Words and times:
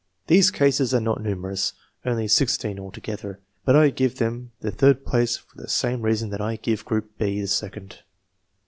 These 0.25 0.49
cases 0.49 0.95
are 0.95 0.99
not 0.99 1.21
numerous— 1.21 1.73
only 2.07 2.27
16 2.27 2.79
altogether— 2.79 3.39
^but 3.67 3.75
I 3.75 3.91
give 3.91 4.17
them 4.17 4.51
the 4.59 4.71
third 4.71 5.05
place 5.05 5.37
for 5.37 5.55
the 5.61 5.69
same 5.69 6.01
reason 6.01 6.31
that 6.31 6.41
I 6.41 6.55
gave 6.55 6.85
group 6.85 7.19
(b) 7.19 7.39
the 7.39 7.45
second. 7.47 7.99